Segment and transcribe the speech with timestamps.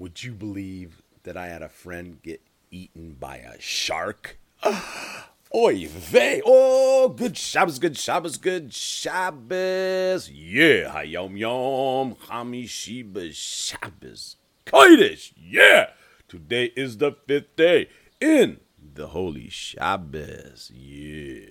[0.00, 4.38] Would you believe that I had a friend get eaten by a shark?
[5.54, 6.40] Oy vey!
[6.42, 10.30] Oh, good Shabbos, good Shabbos, good Shabbos!
[10.30, 14.36] Yeah, hayom yom, hamishiba Shabbos.
[14.64, 15.90] Kodesh, yeah!
[16.28, 17.90] Today is the fifth day
[18.22, 18.60] in
[18.94, 21.44] the Holy Shabbos, yeah.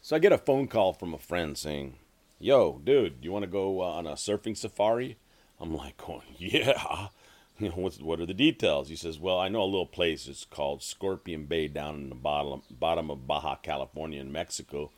[0.00, 1.98] So I get a phone call from a friend saying,
[2.38, 5.18] Yo, dude, you want to go uh, on a surfing safari?
[5.60, 7.08] I'm like, going, Yeah
[7.62, 8.88] you know, what's, what are the details?
[8.88, 10.26] He says, well, I know a little place.
[10.26, 14.90] It's called Scorpion Bay down in the bottom, bottom of Baja California in Mexico.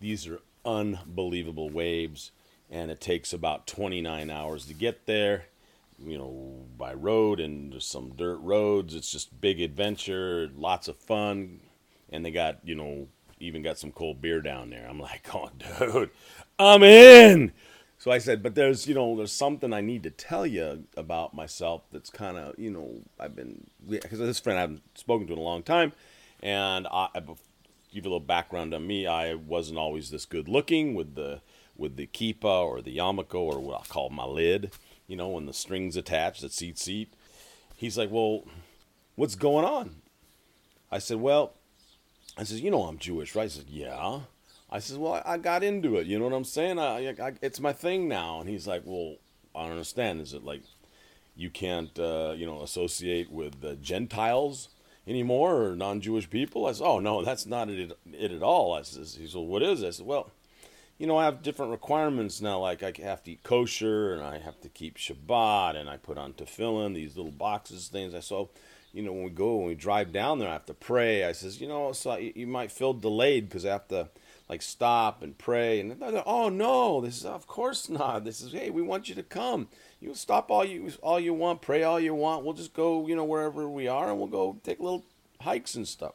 [0.00, 2.30] These are unbelievable waves,
[2.70, 5.46] and it takes about 29 hours to get there,
[5.98, 8.94] you know, by road, and some dirt roads.
[8.94, 11.60] It's just big adventure, lots of fun,
[12.10, 14.86] and they got, you know, even got some cold beer down there.
[14.88, 16.10] I'm like, oh, dude,
[16.58, 17.52] I'm in.
[18.02, 21.34] So I said, but there's, you know, there's something I need to tell you about
[21.34, 25.34] myself that's kind of, you know, I've been, because this friend I haven't spoken to
[25.34, 25.92] in a long time.
[26.42, 27.38] And I, I, give
[27.92, 29.06] you a little background on me.
[29.06, 31.42] I wasn't always this good looking with the,
[31.76, 34.72] with the kippa or the yarmulke or what I call my lid,
[35.06, 37.06] you know, when the strings attached that tzitzit.
[37.76, 38.42] He's like, well,
[39.14, 40.02] what's going on?
[40.90, 41.52] I said, well,
[42.36, 43.44] I says, you know, I'm Jewish, right?
[43.44, 44.22] He said, yeah.
[44.72, 46.06] I says, well, I, I got into it.
[46.06, 46.78] You know what I'm saying?
[46.78, 48.40] I, I, it's my thing now.
[48.40, 49.16] And he's like, well,
[49.54, 50.22] I don't understand.
[50.22, 50.62] Is it like
[51.36, 54.70] you can't, uh, you know, associate with the Gentiles
[55.06, 56.66] anymore or non-Jewish people?
[56.66, 58.72] I said, oh no, that's not it, it at all.
[58.72, 59.88] I says, he said, well, what is it?
[59.88, 60.30] I said, well,
[60.98, 62.60] you know, I have different requirements now.
[62.60, 66.16] Like I have to eat kosher and I have to keep Shabbat and I put
[66.16, 68.14] on tefillin, these little boxes, things.
[68.14, 68.48] I so,
[68.94, 71.24] you know, when we go when we drive down there, I have to pray.
[71.24, 74.08] I says, you know, so you might feel delayed because I have to
[74.52, 78.22] like stop and pray and oh no this is of course not.
[78.22, 79.68] This is hey we want you to come.
[79.98, 82.44] You stop all you all you want pray all you want.
[82.44, 85.06] We'll just go you know wherever we are and we'll go take little
[85.40, 86.12] hikes and stuff.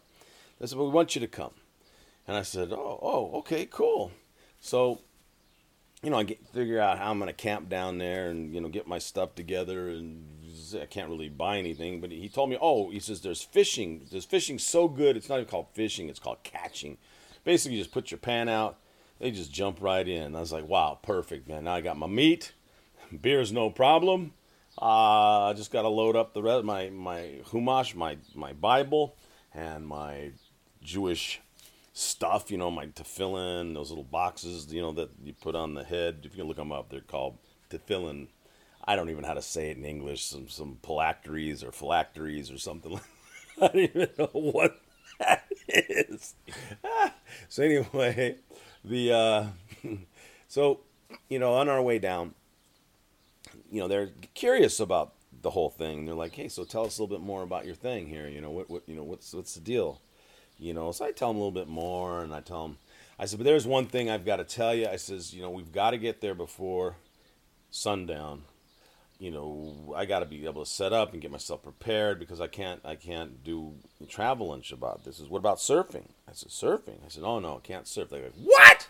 [0.60, 1.50] They said we want you to come.
[2.28, 4.12] And i said oh oh okay cool.
[4.60, 5.00] So
[6.04, 8.62] you know i get figure out how i'm going to camp down there and you
[8.62, 10.28] know get my stuff together and
[10.80, 14.26] i can't really buy anything but he told me oh he says there's fishing there's
[14.26, 17.00] fishing so good it's not even called fishing it's called catching
[17.48, 18.78] basically just put your pan out.
[19.20, 20.36] They just jump right in.
[20.36, 21.64] I was like, wow, perfect, man.
[21.64, 22.52] Now I got my meat.
[23.22, 24.34] Beer's no problem.
[24.80, 29.16] Uh, I just got to load up the rest, my my humash, my my Bible,
[29.56, 30.34] and my
[30.84, 31.40] Jewish
[31.94, 32.52] stuff.
[32.52, 34.72] You know, my tefillin, those little boxes.
[34.72, 36.20] You know that you put on the head.
[36.26, 37.38] If you can look them up, they're called
[37.72, 38.28] tefillin.
[38.84, 40.26] I don't even know how to say it in English.
[40.26, 43.00] Some some phylacteries or phylacteries or something.
[43.62, 44.80] I don't even know what
[45.68, 46.36] is.
[47.50, 48.36] so anyway,
[48.84, 49.46] the uh,
[50.48, 50.82] so
[51.30, 52.34] you know on our way down,
[53.72, 56.06] you know they're curious about the whole thing.
[56.06, 58.28] They're like, hey, so tell us a little bit more about your thing here.
[58.28, 60.02] You know what what you know what's what's the deal?
[60.60, 62.78] You know, so I tell them a little bit more, and I tell them,
[63.20, 64.88] I said, but there's one thing I've got to tell you.
[64.88, 66.96] I says, you know, we've got to get there before
[67.70, 68.42] sundown
[69.20, 72.40] you know, I got to be able to set up and get myself prepared because
[72.40, 73.74] I can't I can't do
[74.08, 75.04] travel on Shabbat.
[75.04, 76.10] This is what about surfing?
[76.28, 77.04] I said surfing.
[77.06, 78.10] I said oh no, I can't surf.
[78.10, 78.88] They're like what?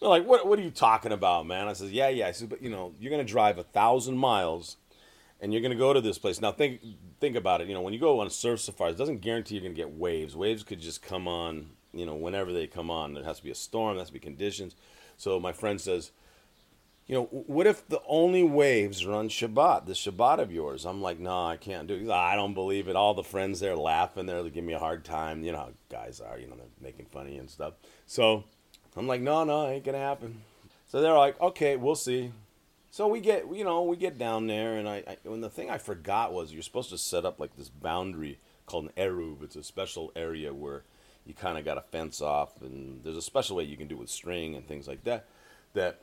[0.00, 1.68] They're like what What are you talking about, man?
[1.68, 2.26] I said yeah yeah.
[2.26, 4.76] I said but you know you're gonna drive a thousand miles,
[5.40, 6.40] and you're gonna go to this place.
[6.40, 6.80] Now think
[7.20, 7.68] think about it.
[7.68, 10.34] You know when you go on surf safari, it doesn't guarantee you're gonna get waves.
[10.34, 11.70] Waves could just come on.
[11.92, 13.94] You know whenever they come on, there has to be a storm.
[13.94, 14.74] There has to be conditions.
[15.16, 16.10] So my friend says
[17.06, 20.84] you know, what if the only waves are on Shabbat, the Shabbat of yours?
[20.84, 22.10] I'm like, no, I can't do it.
[22.10, 22.96] I don't believe it.
[22.96, 25.44] All the friends there laughing there, they give me a hard time.
[25.44, 27.74] You know how guys are, you know, they're making fun of you and stuff.
[28.06, 28.44] So
[28.96, 30.42] I'm like, no, no, ain't gonna happen.
[30.88, 32.32] So they're like, okay, we'll see.
[32.90, 35.70] So we get, you know, we get down there, and I, I and the thing
[35.70, 39.42] I forgot was you're supposed to set up like this boundary called an eruv.
[39.42, 40.82] It's a special area where
[41.24, 43.96] you kind of got a fence off, and there's a special way you can do
[43.96, 45.26] with string and things like that.
[45.74, 46.00] That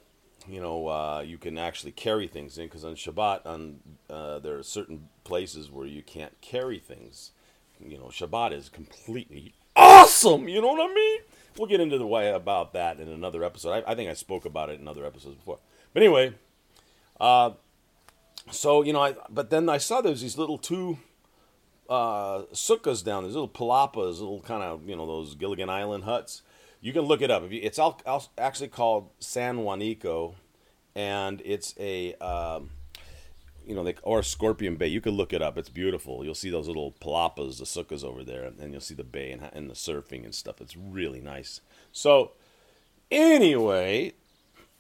[0.48, 4.58] you know, uh, you can actually carry things in because on Shabbat, on uh, there
[4.58, 7.32] are certain places where you can't carry things.
[7.80, 10.48] You know, Shabbat is completely awesome.
[10.48, 11.20] You know what I mean?
[11.58, 13.84] We'll get into the way about that in another episode.
[13.86, 15.60] I, I think I spoke about it in other episodes before.
[15.94, 16.34] But anyway,
[17.20, 17.52] uh,
[18.52, 20.98] so you know, I but then I saw there's these little two
[21.90, 23.24] uh, sukkahs down.
[23.24, 26.42] These little palapas, little kind of you know those Gilligan Island huts
[26.84, 27.44] you can look it up.
[27.50, 28.02] It's all,
[28.38, 30.36] actually called San Juanico,
[30.94, 32.72] and it's a um,
[33.66, 34.88] you know, like or Scorpion Bay.
[34.88, 35.58] You can look it up.
[35.58, 36.26] It's beautiful.
[36.26, 39.50] You'll see those little palapas, the sukkahs over there, and you'll see the bay and,
[39.54, 40.60] and the surfing and stuff.
[40.60, 41.62] It's really nice.
[41.94, 42.34] So,
[43.10, 44.12] anyway,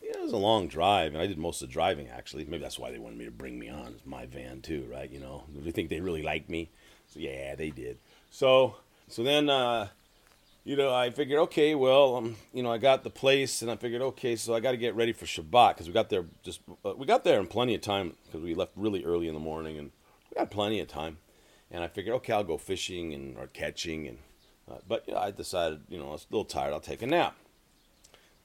[0.02, 2.44] yeah, it was a long drive, and I did most of the driving actually.
[2.44, 3.94] Maybe that's why they wanted me to bring me on.
[3.94, 5.10] It's my van too, right?
[5.10, 6.70] You know, they think they really like me.
[7.08, 7.98] So yeah, they did.
[8.30, 8.76] So
[9.08, 9.88] so then, uh,
[10.63, 13.75] you know, I figured, okay, well, um, you know, I got the place, and I
[13.75, 16.62] figured, okay, so I got to get ready for Shabbat because we got there just
[16.86, 19.39] uh, we got there in plenty of time because we left really early in the
[19.39, 19.92] morning, and
[20.31, 21.18] we had plenty of time.
[21.69, 24.18] And I figured, okay, I'll go fishing and or catching, and
[24.71, 26.74] uh, but you know, I decided, you know, I was a little tired.
[26.74, 27.36] I'll take a nap.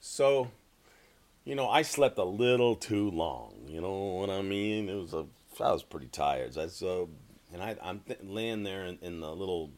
[0.00, 0.50] So,
[1.44, 3.54] you know, I slept a little too long.
[3.68, 4.88] You know what I mean?
[4.88, 5.26] It was a
[5.60, 6.54] I was pretty tired.
[6.54, 7.10] So, so
[7.52, 9.70] and I, I'm th- laying there in, in the little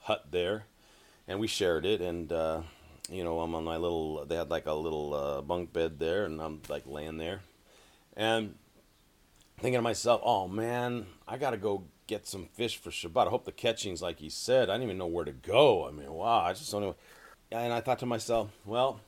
[0.00, 0.64] hut there,
[1.26, 2.00] and we shared it.
[2.00, 2.62] And uh,
[3.10, 4.24] you know, I'm on my little.
[4.24, 7.40] They had like a little uh, bunk bed there, and I'm like laying there,
[8.16, 8.54] and
[9.58, 13.26] thinking to myself, "Oh man, I gotta go get some fish for Shabbat.
[13.26, 14.68] I hope the catching's like he said.
[14.68, 15.86] I didn't even know where to go.
[15.86, 16.96] I mean, wow, I just don't know."
[17.52, 19.00] And I thought to myself, "Well,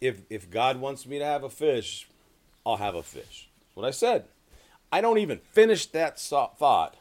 [0.00, 2.08] if if God wants me to have a fish,
[2.64, 4.24] I'll have a fish." That's what I said.
[4.92, 6.96] I don't even finish that thought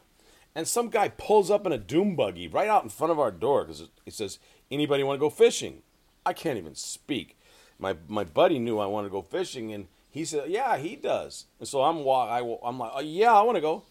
[0.55, 3.31] and some guy pulls up in a dune buggy right out in front of our
[3.31, 4.39] door because he says,
[4.71, 5.81] "Anybody want to go fishing?"
[6.25, 7.37] I can't even speak.
[7.79, 11.45] My my buddy knew I wanted to go fishing, and he said, "Yeah, he does."
[11.59, 13.83] And so I'm I, I'm like, oh, "Yeah, I want to go."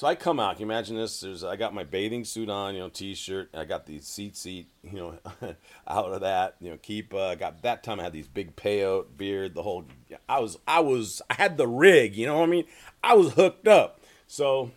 [0.00, 0.56] So I come out.
[0.56, 1.20] Can you imagine this?
[1.20, 3.50] There's I got my bathing suit on, you know, t-shirt.
[3.52, 5.18] I got the tzitzit, you know,
[5.86, 7.12] out of that, you know, keep.
[7.12, 9.84] Uh, got that time I had these big payot beard, the whole.
[10.28, 12.64] I was I was I had the rig, you know what I mean?
[13.04, 14.00] I was hooked up.
[14.26, 14.70] So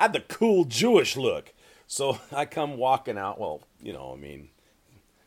[0.00, 1.52] I had the cool Jewish look.
[1.86, 3.38] So I come walking out.
[3.38, 4.48] Well, you know, I mean,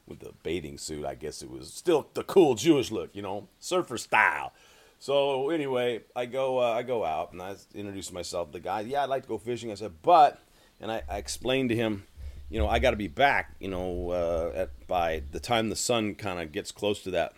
[0.07, 3.47] with the bathing suit, I guess it was still the cool Jewish look, you know,
[3.59, 4.51] surfer style.
[4.97, 8.81] So anyway, I go uh, I go out and I introduce myself to the guy.
[8.81, 9.69] Yeah, I'd like to go fishing.
[9.69, 10.39] I said, but,
[10.81, 12.07] and I, I explained to him,
[12.49, 15.75] you know, I got to be back, you know, uh, at by the time the
[15.75, 17.33] sun kind of gets close to that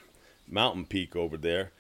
[0.47, 1.71] mountain peak over there.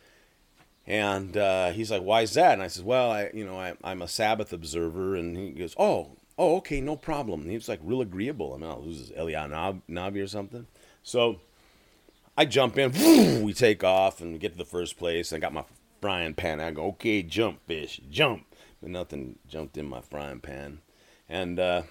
[0.87, 3.75] And uh, he's like, "Why is that?" And I said, "Well, I, you know, I,
[3.83, 7.67] am a Sabbath observer." And he goes, "Oh, oh, okay, no problem." And he was
[7.67, 8.53] like real agreeable.
[8.53, 10.67] I mean, I'll lose his Eliyahu Navi or something.
[11.01, 11.39] So
[12.37, 12.91] I jump in.
[13.43, 15.33] we take off and we get to the first place.
[15.33, 15.65] I got my
[16.01, 16.61] frying pan.
[16.61, 18.45] I go, "Okay, jump, fish, jump."
[18.79, 20.81] But nothing jumped in my frying pan.
[21.27, 21.83] And uh,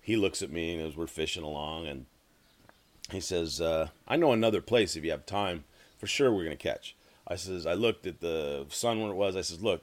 [0.00, 2.06] he looks at me as we're fishing along, and
[3.10, 5.64] he says, uh, "I know another place if you have time.
[5.98, 6.94] For sure, we're gonna catch."
[7.26, 9.36] I says, I looked at the sun when it was.
[9.36, 9.82] I says, look,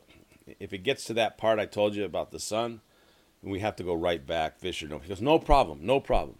[0.59, 2.81] if it gets to that part I told you about the sun,
[3.41, 4.99] we have to go right back, Fisher, no.
[4.99, 6.37] He goes, no problem, no problem.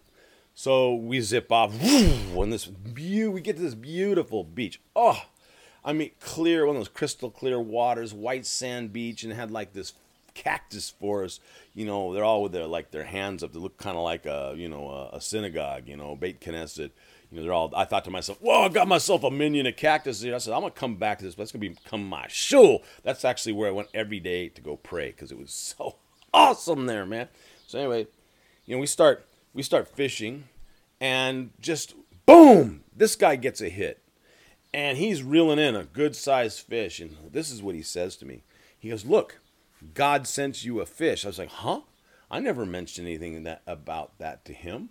[0.54, 4.80] So we zip off, and this be- we get to this beautiful beach.
[4.96, 5.24] Oh,
[5.84, 9.74] I mean, clear, one of those crystal clear waters, white sand beach, and had like
[9.74, 9.94] this
[10.34, 11.42] cactus forest.
[11.74, 13.54] You know, they're all with their like their hands up.
[13.54, 15.88] They look kind of like a you know a, a synagogue.
[15.88, 16.92] You know, Beit Knesset
[17.32, 17.72] you know, they're all.
[17.76, 20.54] I thought to myself, "Whoa, I got myself a minyan of cactus." here." I said,
[20.54, 21.36] "I'm gonna come back to this.
[21.36, 24.76] But that's gonna become my shul." That's actually where I went every day to go
[24.76, 25.96] pray because it was so
[26.34, 27.30] awesome there, man.
[27.68, 28.08] So anyway,
[28.66, 30.50] you know, we start we start fishing,
[31.00, 31.96] and just
[32.26, 34.04] boom, this guy gets a hit,
[34.74, 37.00] and he's reeling in a good sized fish.
[37.00, 38.44] And this is what he says to me.
[38.78, 39.40] He goes, "Look,
[39.94, 41.82] God sent you a fish." I was like, "Huh?"
[42.30, 44.90] I never mentioned anything that about that to him.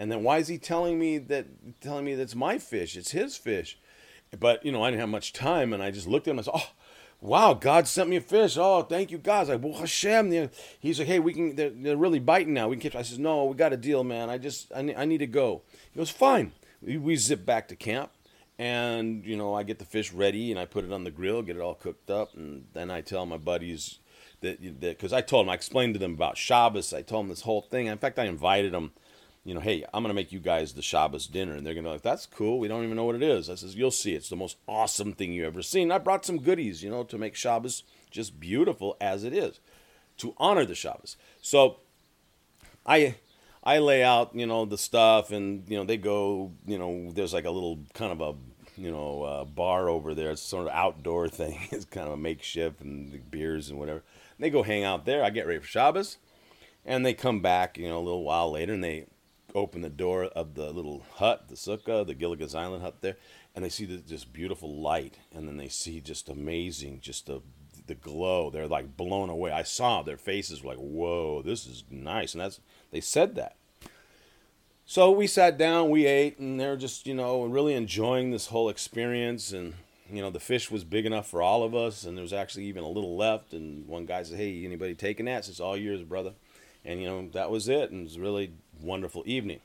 [0.00, 1.46] And then why is he telling me that
[1.82, 2.96] telling me that's my fish?
[2.96, 3.78] It's his fish.
[4.38, 6.48] But you know, I didn't have much time, and I just looked at him and
[6.48, 6.70] I said, "Oh,
[7.20, 8.56] wow, God sent me a fish.
[8.58, 10.48] Oh, thank you, God." I was like, well, Hashem.
[10.80, 11.54] He's like, "Hey, we can.
[11.54, 12.68] They're, they're really biting now.
[12.68, 12.98] We can." Catch.
[12.98, 14.30] I says, "No, we got a deal, man.
[14.30, 15.60] I just I need, I need to go."
[15.92, 18.10] He goes, "Fine." We, we zip back to camp,
[18.58, 21.42] and you know, I get the fish ready, and I put it on the grill,
[21.42, 23.98] get it all cooked up, and then I tell my buddies
[24.40, 26.94] that because I told them, I explained to them about Shabbos.
[26.94, 27.84] I told them this whole thing.
[27.84, 28.92] In fact, I invited them
[29.44, 31.54] you know, hey, I'm going to make you guys the Shabbos dinner.
[31.54, 32.58] And they're going to be like, that's cool.
[32.58, 33.48] We don't even know what it is.
[33.48, 34.14] I says, you'll see.
[34.14, 35.90] It's the most awesome thing you ever seen.
[35.90, 39.60] I brought some goodies, you know, to make Shabbos just beautiful as it is,
[40.18, 41.16] to honor the Shabbos.
[41.40, 41.78] So
[42.84, 43.16] I
[43.62, 47.34] I lay out, you know, the stuff and, you know, they go, you know, there's
[47.34, 50.30] like a little kind of a, you know, uh, bar over there.
[50.30, 51.58] It's sort of outdoor thing.
[51.70, 54.02] it's kind of a makeshift and the beers and whatever.
[54.36, 55.24] And they go hang out there.
[55.24, 56.18] I get ready for Shabbos.
[56.84, 59.06] And they come back, you know, a little while later and they
[59.54, 63.16] open the door of the little hut, the sukkah, the Gilligan's Island hut there,
[63.54, 67.42] and they see the, this beautiful light, and then they see just amazing, just the
[67.86, 68.50] the glow.
[68.50, 69.50] They're like blown away.
[69.50, 73.56] I saw their faces were like, "Whoa, this is nice," and that's they said that.
[74.86, 78.68] So we sat down, we ate, and they're just you know really enjoying this whole
[78.68, 79.74] experience, and
[80.10, 82.64] you know the fish was big enough for all of us, and there was actually
[82.64, 83.52] even a little left.
[83.52, 86.34] And one guy said, "Hey, anybody taking that?" It's all yours, brother.
[86.84, 89.60] And you know that was it, and it was really wonderful evening.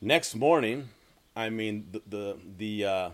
[0.00, 0.88] Next morning,
[1.36, 3.10] I mean the the the uh,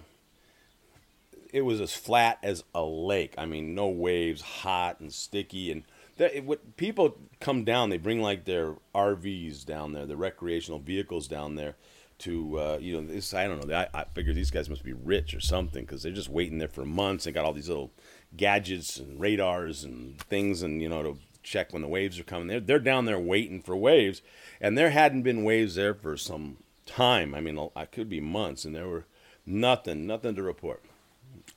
[1.52, 3.34] it was as flat as a lake.
[3.38, 5.82] I mean, no waves, hot and sticky, and
[6.16, 10.78] that, it, what people come down, they bring like their RVs down there, the recreational
[10.78, 11.76] vehicles down there
[12.18, 14.92] to uh, you know this I don't know I, I figure these guys must be
[14.92, 17.24] rich or something because they're just waiting there for months.
[17.24, 17.92] They got all these little
[18.36, 22.48] gadgets and radars and things and you know to check when the waves are coming.
[22.48, 24.22] They're they're down there waiting for waves,
[24.60, 27.34] and there hadn't been waves there for some time.
[27.34, 29.04] I mean, I could be months, and there were
[29.46, 30.82] nothing, nothing to report.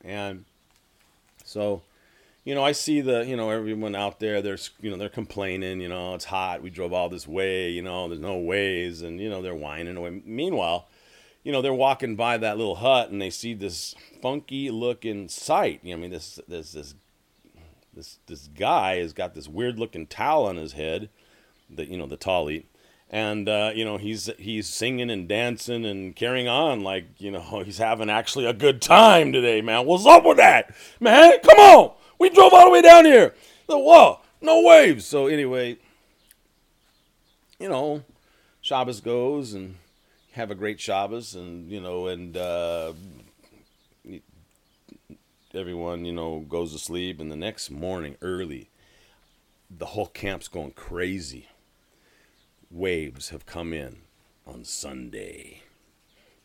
[0.03, 0.45] And
[1.43, 1.83] so,
[2.43, 5.81] you know, I see the, you know, everyone out there, they're, you know, they're complaining,
[5.81, 6.61] you know, it's hot.
[6.61, 9.97] We drove all this way, you know, there's no waves, And, you know, they're whining
[9.97, 10.21] away.
[10.25, 10.87] Meanwhile,
[11.43, 15.81] you know, they're walking by that little hut and they see this funky looking sight.
[15.83, 16.95] You know, I mean, this, this, this,
[17.93, 21.09] this, this guy has got this weird looking towel on his head,
[21.69, 22.65] that, you know, the tallit
[23.11, 27.61] and uh, you know he's he's singing and dancing and carrying on like you know
[27.65, 29.85] he's having actually a good time today, man.
[29.85, 31.33] What's up with that, man?
[31.43, 33.35] Come on, we drove all the way down here.
[33.67, 35.05] The Whoa, no waves.
[35.05, 35.77] So anyway,
[37.59, 38.03] you know,
[38.61, 39.75] Shabbos goes and
[40.31, 42.93] have a great Shabbos, and you know, and uh,
[45.55, 48.69] everyone you know goes to sleep, and the next morning early,
[49.69, 51.47] the whole camp's going crazy
[52.71, 53.97] waves have come in
[54.47, 55.61] on Sunday.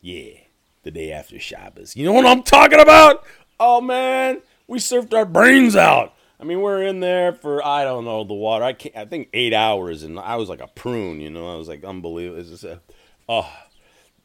[0.01, 0.41] Yeah,
[0.83, 1.97] the day after Shabbos.
[1.97, 3.25] You know what I'm talking about?
[3.59, 6.15] Oh man, we surfed our brains out.
[6.39, 8.65] I mean, we're in there for I don't know the water.
[8.65, 11.21] I can't, I think eight hours, and I was like a prune.
[11.21, 12.41] You know, I was like unbelievable.
[12.41, 12.81] It's just a,
[13.29, 13.51] oh,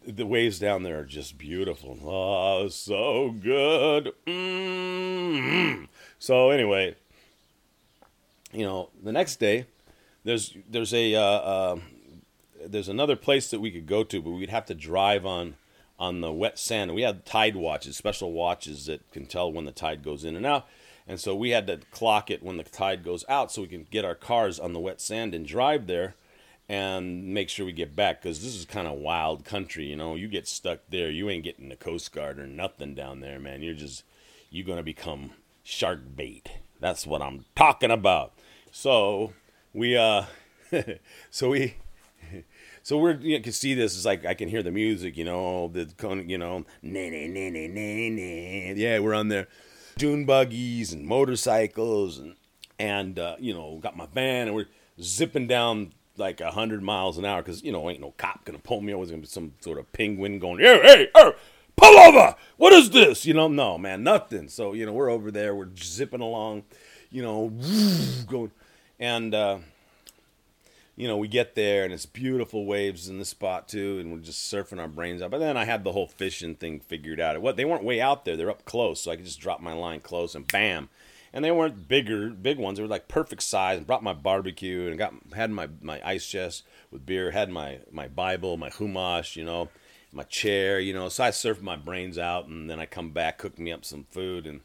[0.06, 1.98] the waves down there are just beautiful.
[2.04, 4.14] Oh, so good.
[4.26, 5.86] Mm-hmm.
[6.20, 6.96] So anyway,
[8.52, 9.66] you know, the next day
[10.24, 11.80] there's there's a uh, uh,
[12.66, 15.56] there's another place that we could go to, but we'd have to drive on
[16.00, 16.94] on the wet sand.
[16.96, 20.46] We had tide watches, special watches that can tell when the tide goes in and
[20.46, 20.68] out.
[21.08, 23.86] And so we had to clock it when the tide goes out so we can
[23.90, 26.16] get our cars on the wet sand and drive there
[26.72, 29.84] and make sure we get back because this is kind of wild country.
[29.84, 33.20] You know, you get stuck there, you ain't getting the Coast Guard or nothing down
[33.20, 33.62] there, man.
[33.62, 34.06] You're just,
[34.50, 35.32] you're to become
[35.64, 36.50] shark bait.
[36.80, 38.32] That's what I'm talking about.
[38.72, 39.34] So
[39.74, 40.24] we uh
[41.30, 41.76] so we
[42.84, 45.68] so we're you can see this is like I can hear the music, you know,
[45.68, 45.92] the
[46.26, 48.74] you know, nah, nah, nah, nah, nah, nah.
[48.78, 49.50] yeah, we're on there,
[49.98, 52.36] dune buggies and motorcycles and
[52.80, 54.68] and uh, you know got my van and we're
[55.02, 58.60] zipping down like a hundred miles an hour because you know ain't no cop gonna
[58.60, 59.06] pull me over.
[59.06, 61.32] Gonna be some sort of penguin going, hey, hey, hey,
[61.76, 62.36] pull over!
[62.58, 63.26] What is this?
[63.26, 64.48] You know, no man, nothing.
[64.48, 66.64] So you know we're over there, we're zipping along,
[67.10, 67.52] you know,
[68.28, 68.52] going
[69.00, 69.34] and.
[69.34, 69.58] uh
[70.98, 74.20] you know, we get there and it's beautiful waves in the spot too, and we're
[74.20, 75.32] just surfing our brains out.
[75.32, 77.42] But then I had the whole fishing thing figured out.
[77.42, 79.74] What they weren't way out there; they're up close, so I could just drop my
[79.74, 80.90] line close and bam.
[81.34, 82.78] And they weren't bigger, big ones.
[82.78, 83.78] They were like perfect size.
[83.78, 87.32] And brought my barbecue and got had my my ice chest with beer.
[87.32, 89.70] Had my my Bible, my Chumash, you know,
[90.12, 91.10] my chair, you know.
[91.10, 94.06] So I surfed my brains out, and then I come back, cook me up some
[94.12, 94.62] food, and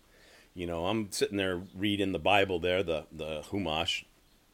[0.54, 4.04] you know, I'm sitting there reading the Bible there, the the Chumash,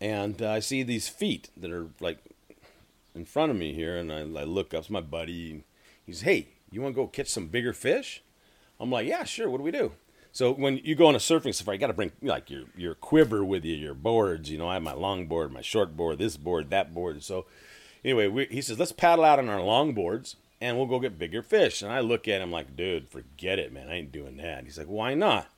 [0.00, 2.18] and uh, I see these feet that are like
[3.14, 4.80] in front of me here, and I, I look up.
[4.80, 5.64] It's my buddy.
[6.04, 8.22] He's, hey, you want to go catch some bigger fish?
[8.80, 9.48] I'm like, yeah, sure.
[9.48, 9.92] What do we do?
[10.32, 12.94] So when you go on a surfing safari, you got to bring like your your
[12.94, 14.50] quiver with you, your boards.
[14.50, 17.22] You know, I have my long board, my short board, this board, that board.
[17.22, 17.46] So
[18.04, 21.18] anyway, we, he says, let's paddle out on our long boards and we'll go get
[21.18, 21.82] bigger fish.
[21.82, 23.88] And I look at him like, dude, forget it, man.
[23.88, 24.64] I ain't doing that.
[24.64, 25.48] He's like, why not?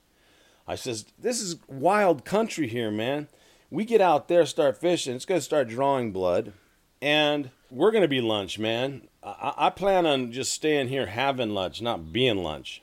[0.66, 3.28] I says, this is wild country here, man
[3.74, 5.16] we get out there, start fishing.
[5.16, 6.52] It's to start drawing blood,
[7.02, 9.08] and we're to be lunch, man.
[9.22, 12.82] I, I plan on just staying here having lunch, not being lunch.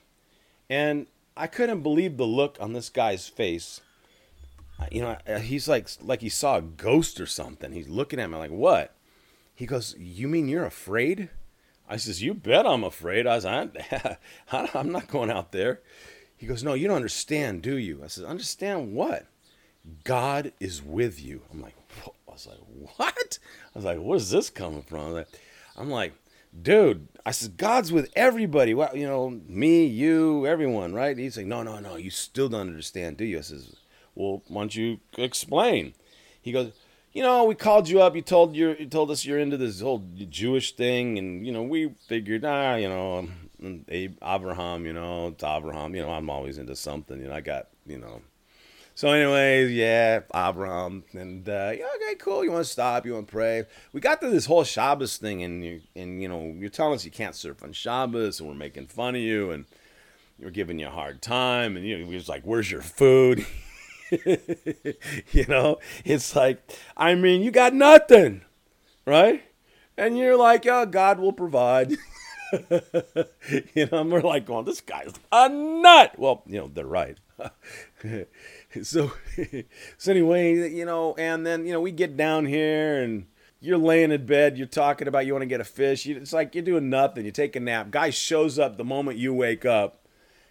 [0.70, 1.08] And
[1.42, 3.82] I couldn't believe the look on this guy's face.
[4.92, 7.72] You know, he's like like he saw a ghost or something.
[7.72, 8.94] He's looking at me like, "What?"
[9.56, 11.30] He goes, "You mean you're afraid?"
[11.90, 13.46] I says, "You bet I'm afraid." I was,
[14.52, 15.82] "I'm not going out there."
[16.38, 19.26] He goes, "No, you don't understand, do you?" I says, "Understand what?"
[20.04, 21.42] God is with you.
[21.52, 22.60] I'm like, I was like,
[22.98, 23.40] what?
[23.74, 25.26] I was like, where's this coming from?
[25.76, 26.14] I'm like,
[26.60, 28.74] dude, I said, God's with everybody.
[28.74, 31.18] Well, you know, me, you, everyone, right?
[31.18, 33.38] He's like, no, no, no, you still don't understand, do you?
[33.38, 33.76] I says,
[34.16, 35.94] well, why don't you explain?
[36.42, 36.72] He goes,
[37.14, 38.16] you know, we called you up.
[38.16, 41.64] You told you you told us you're into this whole Jewish thing, and you know,
[41.64, 43.28] we figured, ah, you know,
[44.22, 45.94] Abraham, you know, it's Abraham.
[45.94, 47.20] You know, I'm always into something.
[47.20, 48.22] You know, I got, you know,
[48.94, 52.44] so, anyways, yeah, Abraham, and uh, yeah, okay, cool.
[52.44, 53.06] You want to stop?
[53.06, 53.64] You want to pray?
[53.94, 57.06] We got to this whole Shabbos thing, and you, and you know, you're telling us
[57.06, 59.66] you can't surf on Shabbos, and we're making fun of you, and
[60.40, 63.46] we're giving you a hard time, and you know, he was like, "Where's your food?"
[64.12, 66.62] you know, it's like,
[66.98, 68.42] I mean, you got nothing,
[69.06, 69.44] right?
[69.98, 71.92] And you're like, "Oh, God will provide."
[72.52, 77.18] you know, and we're like going, "This guy's a nut." Well, you know, they're right.
[78.84, 79.12] so,
[79.98, 83.26] so anyway, you know, and then you know, we get down here and
[83.62, 86.08] you're laying in bed, you're talking about you want to get a fish.
[86.08, 87.26] it's like you're doing nothing.
[87.26, 87.92] You take a nap.
[87.92, 90.04] Guy shows up the moment you wake up,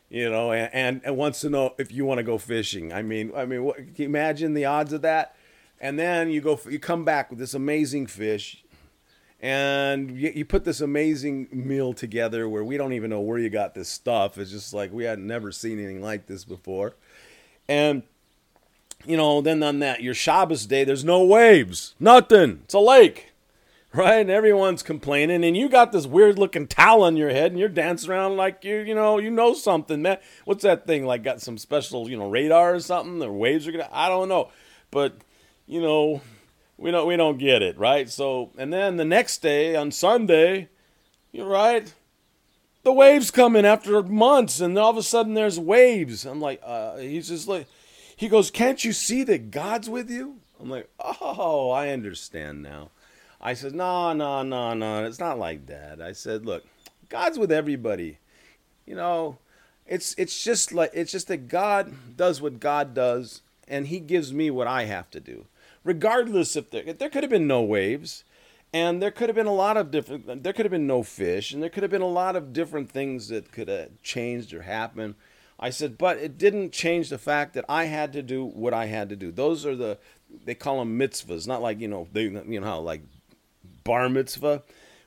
[0.08, 2.92] you know, and, and, and wants to know if you want to go fishing.
[2.92, 5.34] I mean, I mean, what, can you imagine the odds of that?
[5.80, 8.64] And then you go, you come back with this amazing fish,
[9.40, 13.48] and you, you put this amazing meal together where we don't even know where you
[13.48, 14.36] got this stuff.
[14.38, 16.96] It's just like we had never seen anything like this before,
[17.66, 18.02] and
[19.04, 22.60] you know, then on that your Shabbos day, there's no waves, nothing.
[22.64, 23.32] It's a lake,
[23.94, 24.20] right?
[24.20, 27.68] And everyone's complaining, and you got this weird looking towel on your head, and you're
[27.68, 30.18] dancing around like you, you know, you know something, man.
[30.44, 31.06] What's that thing?
[31.06, 33.18] Like got some special, you know, radar or something?
[33.18, 34.50] The waves are gonna, I don't know,
[34.90, 35.14] but
[35.66, 36.20] you know,
[36.76, 38.08] we don't we don't get it, right?
[38.08, 40.68] So, and then the next day on Sunday,
[41.32, 41.92] you're right.
[42.82, 46.24] The waves come in after months, and all of a sudden there's waves.
[46.24, 47.66] I'm like, uh, he's just like
[48.20, 50.36] he goes, Can't you see that God's with you?
[50.60, 52.90] I'm like, Oh, I understand now.
[53.40, 55.06] I said, No, no, no, no.
[55.06, 56.02] It's not like that.
[56.02, 56.66] I said, Look,
[57.08, 58.18] God's with everybody.
[58.84, 59.38] You know,
[59.86, 64.34] it's it's just like it's just that God does what God does, and He gives
[64.34, 65.46] me what I have to do,
[65.82, 68.24] regardless if there there could have been no waves,
[68.70, 70.42] and there could have been a lot of different.
[70.42, 72.90] There could have been no fish, and there could have been a lot of different
[72.90, 75.14] things that could have changed or happened.
[75.62, 78.86] I said, but it didn't change the fact that I had to do what I
[78.86, 79.30] had to do.
[79.30, 79.98] Those are the
[80.44, 83.02] they call them mitzvahs, not like you know they you know how like
[83.84, 84.62] bar mitzvah.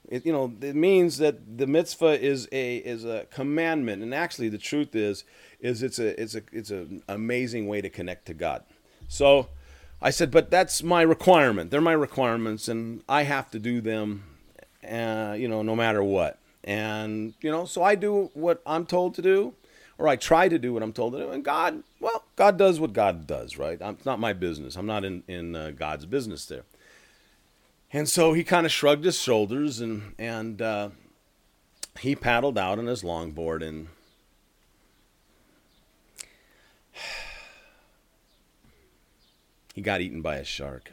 [0.07, 4.49] It, you know it means that the mitzvah is a is a commandment, and actually
[4.49, 5.23] the truth is
[5.59, 8.63] is it's a it's a it's an amazing way to connect to God.
[9.07, 9.49] So
[10.03, 11.71] I said, but that's my requirement.
[11.71, 14.23] They're my requirements, and I have to do them,
[14.87, 16.37] uh, you know, no matter what.
[16.63, 19.55] And you know, so I do what I'm told to do
[19.97, 21.29] or I try to do what I'm told to do.
[21.31, 23.77] And God, well, God does what God does, right?
[23.79, 24.75] It's not my business.
[24.75, 26.63] I'm not in, in uh, God's business there.
[27.91, 30.89] And so he kind of shrugged his shoulders and, and uh,
[31.99, 33.87] he paddled out on his longboard and
[39.75, 40.91] he got eaten by a shark.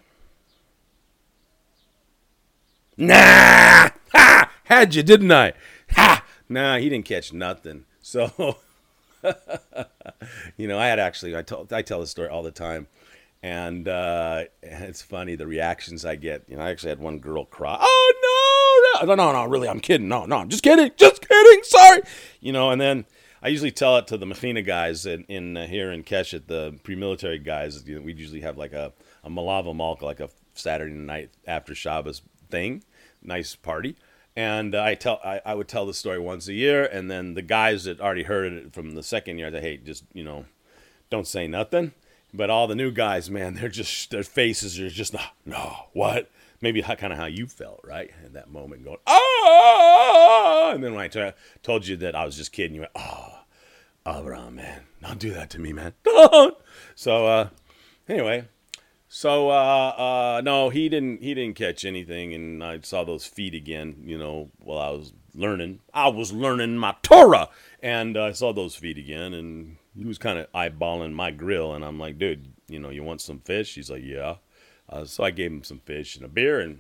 [2.99, 3.89] Nah!
[4.13, 4.51] Ha!
[4.65, 5.55] Had you, didn't I?
[5.93, 6.23] Ha!
[6.51, 7.87] Nah, he didn't catch nothing.
[8.03, 8.59] So
[10.57, 12.87] you know, I had actually I tell I tell this story all the time,
[13.43, 16.45] and uh, it's funny the reactions I get.
[16.49, 17.79] You know, I actually had one girl cry.
[17.81, 20.09] Oh no, no, no, no, really, I'm kidding.
[20.09, 21.63] No, no, I'm just kidding, just kidding.
[21.65, 22.03] Sorry,
[22.41, 22.71] you know.
[22.71, 23.05] And then
[23.43, 26.79] I usually tell it to the Mechina guys in, in uh, here in Keshet, the
[26.83, 27.87] pre-military guys.
[27.87, 31.75] You know, we usually have like a a Melave Malka, like a Saturday night after
[31.75, 32.83] Shabbos thing,
[33.23, 33.97] nice party
[34.41, 37.43] and I tell I, I would tell the story once a year, and then the
[37.43, 40.47] guys that already heard it from the second year, they hey, just you know,
[41.11, 41.93] don't say nothing.
[42.33, 46.31] But all the new guys, man, they're just their faces are just no, no, what?
[46.63, 50.95] Maybe how, kind of how you felt, right, in that moment, going ah, and then
[50.95, 53.41] when I t- told you that I was just kidding, you went oh,
[54.07, 56.57] Abraham, man, don't do that to me, man, don't.
[56.95, 57.49] So uh,
[58.09, 58.49] anyway,
[59.13, 59.95] so uh,
[60.37, 61.21] uh, no, he didn't.
[61.21, 64.05] He didn't catch anything, and I saw those feet again.
[64.05, 67.49] You know, while I was learning, I was learning my Torah,
[67.83, 71.75] and uh, I saw those feet again, and he was kind of eyeballing my grill,
[71.75, 73.75] and I'm like, dude, you know, you want some fish?
[73.75, 74.37] He's like, yeah.
[74.89, 76.79] Uh, so I gave him some fish and a beer, and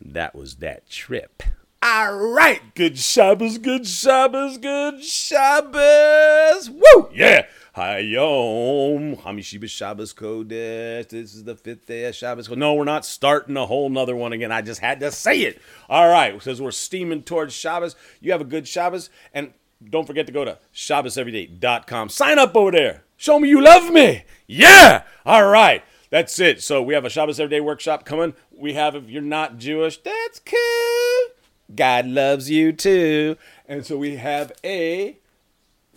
[0.00, 1.42] that was that trip.
[1.80, 6.68] All right, good Shabbos, good Shabbos, good Shabbos.
[6.70, 7.46] Woo, yeah.
[7.76, 11.08] Hayom Hamishi Shabbos Kodesh.
[11.08, 12.50] This is the fifth day of Shabbos.
[12.50, 14.50] No, we're not starting a whole nother one again.
[14.50, 15.62] I just had to say it.
[15.88, 17.94] All right, says we're steaming towards Shabbos.
[18.20, 19.52] You have a good Shabbos, and
[19.88, 22.08] don't forget to go to ShabbosEveryday.com.
[22.08, 23.04] Sign up over there.
[23.16, 24.24] Show me you love me.
[24.48, 25.04] Yeah.
[25.24, 25.84] All right.
[26.10, 26.60] That's it.
[26.60, 28.34] So we have a Shabbos Everyday workshop coming.
[28.50, 31.37] We have, if you're not Jewish, that's cool.
[31.78, 33.36] God loves you too.
[33.68, 35.16] And so we have a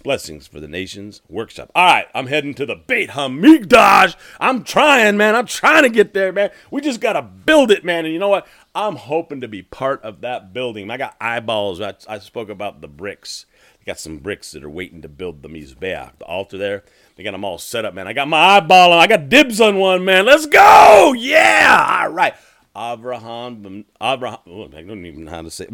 [0.04, 1.72] Blessings for the Nations workshop.
[1.74, 4.16] All right, I'm heading to the Beit Hamikdash.
[4.40, 5.36] I'm trying, man.
[5.36, 6.52] I'm trying to get there, man.
[6.70, 8.06] We just got to build it, man.
[8.06, 8.48] And you know what?
[8.76, 10.92] I'm hoping to be part of that building.
[10.92, 11.82] I got eyeballs.
[11.82, 13.48] I, I spoke about the bricks.
[13.80, 16.84] They got some bricks that are waiting to build the Mizbeach, the altar there.
[17.16, 18.08] They got them all set up, man.
[18.08, 19.00] I got my eyeball on.
[19.00, 20.26] I got dibs on one, man.
[20.26, 21.14] Let's go.
[21.18, 22.02] Yeah.
[22.04, 22.36] All right.
[22.76, 25.74] Abraham, Abraham, oh, I don't even know how to say it.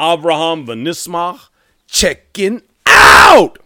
[0.00, 1.48] Abraham Vanismach
[1.86, 3.58] checking out.